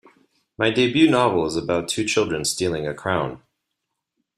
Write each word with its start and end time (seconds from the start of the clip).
My 0.57 0.71
debut 0.71 1.07
novel 1.07 1.45
is 1.45 1.55
about 1.55 1.87
two 1.87 2.03
children 2.05 2.43
stealing 2.43 2.87
a 2.87 2.93
crown. 2.95 3.43